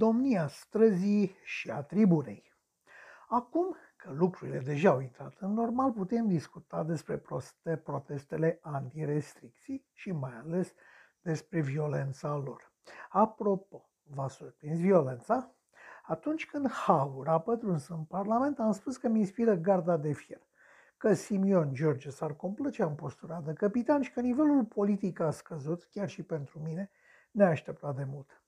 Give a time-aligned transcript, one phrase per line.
[0.00, 2.52] domnia străzii și a tribunei.
[3.28, 10.12] Acum că lucrurile deja au intrat în normal, putem discuta despre proste, protestele antirestricții și
[10.12, 10.74] mai ales
[11.20, 12.72] despre violența lor.
[13.08, 15.54] Apropo, v-a surprins violența?
[16.06, 20.40] Atunci când Haur a pătruns în Parlament, am spus că mi inspiră garda de fier,
[20.96, 25.88] că Simion George s-ar complăcea în postura de capitan și că nivelul politic a scăzut,
[25.90, 26.90] chiar și pentru mine,
[27.30, 28.42] neașteptat de mult.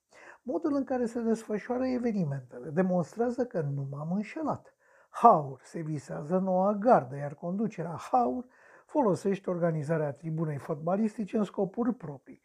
[0.45, 4.75] Modul în care se desfășoară evenimentele demonstrează că nu m-am înșelat.
[5.11, 8.45] Haur se visează noua gardă, iar conducerea Haur
[8.87, 12.41] folosește organizarea tribunei fotbalistice în scopuri proprii,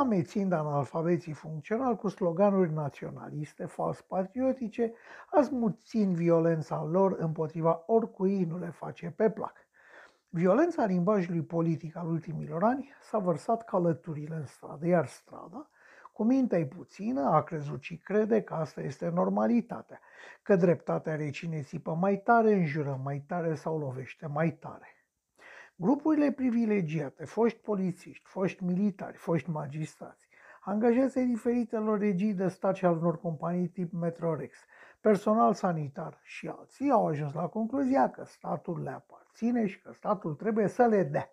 [0.00, 4.92] amețind analfabeții funcțional cu sloganuri naționaliste, fals patriotice,
[5.30, 9.54] azmuțind violența lor împotriva oricui nu le face pe plac.
[10.28, 15.70] Violența limbajului politic al ultimilor ani s-a vărsat călăturile în stradă, iar strada,
[16.12, 20.00] cu mintea puțină, a crezut și crede că asta este normalitatea,
[20.42, 24.94] că dreptatea recine țipă mai tare, înjură mai tare sau lovește mai tare.
[25.76, 30.28] Grupurile privilegiate, foști polițiști, foști militari, foști magistrați,
[30.60, 34.58] angajați ai diferitelor regii de stat și al unor companii tip Metrorex,
[35.00, 40.34] personal sanitar și alții au ajuns la concluzia că statul le aparține și că statul
[40.34, 41.30] trebuie să le dea.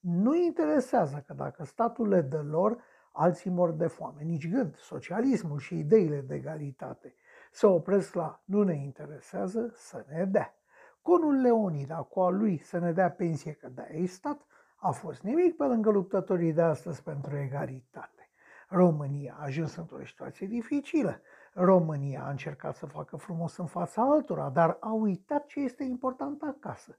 [0.00, 4.22] Nu interesează că dacă statul le dă lor, alții mor de foame.
[4.22, 7.14] Nici gând, socialismul și ideile de egalitate
[7.52, 10.54] se opresc la nu ne interesează să ne dea.
[11.02, 15.22] Conul Leonida, cu a lui să ne dea pensie că de ai stat, a fost
[15.22, 18.30] nimic pe lângă luptătorii de astăzi pentru egalitate.
[18.68, 21.20] România a ajuns într-o situație dificilă.
[21.52, 26.42] România a încercat să facă frumos în fața altora, dar a uitat ce este important
[26.42, 26.98] acasă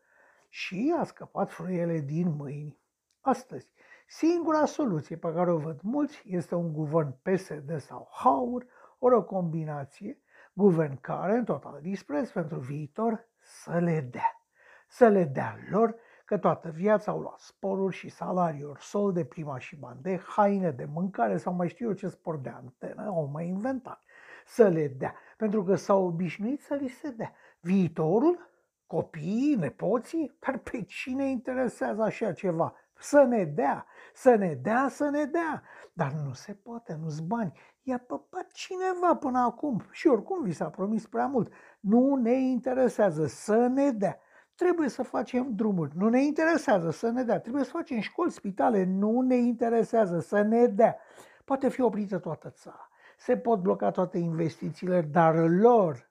[0.50, 2.80] și a scăpat frâiele din mâini.
[3.22, 3.72] Astăzi,
[4.14, 8.66] singura soluție pe care o văd mulți este un guvern PSD sau HAUR,
[9.00, 10.22] ori o combinație,
[10.54, 14.42] guvern care, în total dispreț pentru viitor, să le dea.
[14.88, 15.96] Să le dea lor
[16.26, 20.72] că toată viața au luat sporuri și salariuri, sol de prima și bani de haine,
[20.72, 24.02] de mâncare sau mai știu eu ce sport de antenă au mai inventat.
[24.46, 27.34] Să le dea, pentru că s-au obișnuit să li se dea.
[27.60, 28.50] Viitorul,
[28.88, 32.76] copiii, nepoții, dar pe cine interesează așa ceva?
[33.02, 35.64] Să ne dea, să ne dea, să ne dea.
[35.94, 37.60] Dar nu se poate, nu-ți bani.
[37.82, 41.54] I-a păpat cineva până acum și oricum vi s-a promis prea mult.
[41.80, 44.20] Nu ne interesează să ne dea.
[44.56, 45.98] Trebuie să facem drumuri.
[45.98, 47.40] Nu ne interesează să ne dea.
[47.40, 48.84] Trebuie să facem școli, spitale.
[48.84, 50.98] Nu ne interesează să ne dea.
[51.46, 52.90] Poate fi oprită toată țara.
[53.18, 56.11] Se pot bloca toate investițiile, dar lor He,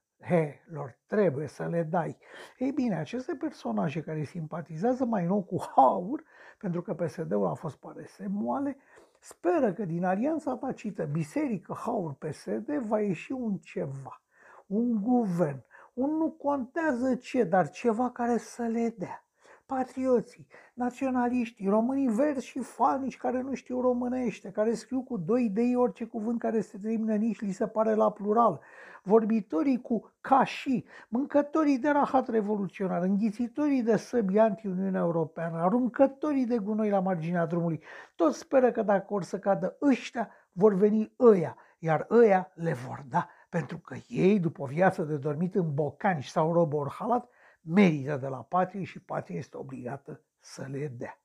[0.72, 2.18] lor trebuie să le dai.
[2.58, 6.24] Ei bine, aceste personaje care simpatizează mai nou cu Haur,
[6.58, 8.76] pentru că PSD-ul a fost parese moale,
[9.18, 14.22] speră că din alianța tacită Biserică Haur PSD va ieși un ceva,
[14.66, 15.64] un guvern,
[15.94, 19.24] un nu contează ce, dar ceva care să le dea
[19.70, 25.76] patrioții, naționaliștii, românii verzi și falnici care nu știu românește, care scriu cu doi idei
[25.76, 28.60] orice cuvânt care se termină nici li se pare la plural,
[29.02, 36.58] vorbitorii cu ca și, mâncătorii de rahat revoluționar, înghițitorii de săbi anti-Uniunea Europeană, aruncătorii de
[36.58, 37.82] gunoi la marginea drumului,
[38.14, 43.04] toți speră că dacă or să cadă ăștia, vor veni ăia, iar ăia le vor
[43.08, 47.28] da, pentru că ei, după o viață de dormit în bocani sau robor halat,
[47.60, 51.18] merită de la patrie și patria este obligată să le dea.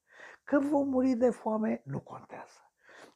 [0.44, 2.60] Că vom muri de foame, nu contează.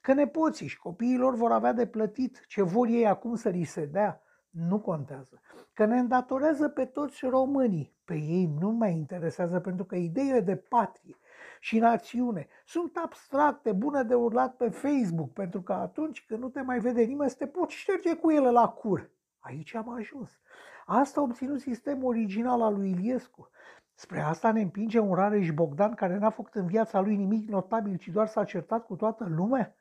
[0.01, 3.85] Că nepoții și copiilor vor avea de plătit ce vor ei acum să li se
[3.85, 5.41] dea, nu contează.
[5.73, 10.55] Că ne îndatorează pe toți românii, pe ei nu mai interesează pentru că ideile de
[10.55, 11.17] patrie
[11.59, 16.61] și națiune sunt abstracte, bune de urlat pe Facebook, pentru că atunci când nu te
[16.61, 19.09] mai vede nimeni, să te poți șterge cu ele la cur.
[19.39, 20.39] Aici am ajuns.
[20.85, 23.49] Asta a obținut sistemul original al lui Iliescu.
[23.93, 27.97] Spre asta ne împinge un Rareș Bogdan care n-a făcut în viața lui nimic notabil,
[27.97, 29.75] ci doar s-a certat cu toată lumea?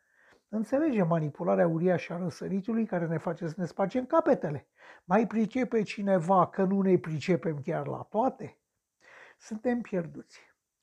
[0.48, 4.68] Înțelege manipularea uriașă a răsăritului care ne face să ne spacem capetele.
[5.04, 8.58] Mai pricepe cineva că nu ne pricepem chiar la toate?
[9.38, 10.40] Suntem pierduți.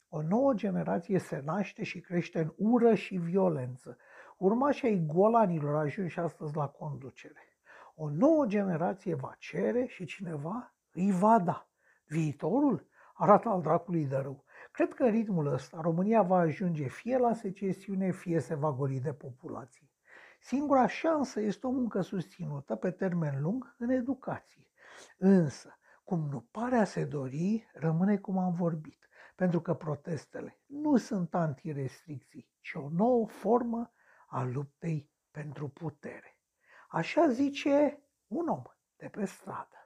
[0.10, 3.98] O nouă generație se naște și crește în ură și violență.
[4.38, 7.55] Urmașii ai golanilor ajunși astăzi la conducere.
[7.98, 11.70] O nouă generație va cere și cineva îi va da.
[12.06, 14.44] Viitorul arată al dracului de rău.
[14.72, 19.00] Cred că în ritmul ăsta România va ajunge fie la secesiune, fie se va goli
[19.00, 19.90] de populație.
[20.40, 24.68] Singura șansă este o muncă susținută pe termen lung în educație.
[25.18, 30.98] Însă, cum nu pare a se dori, rămâne cum am vorbit, pentru că protestele nu
[30.98, 33.92] sunt antirestricții, ci o nouă formă
[34.28, 36.35] a luptei pentru putere.
[36.90, 38.64] Așa zice un om
[38.96, 39.85] de pe stradă.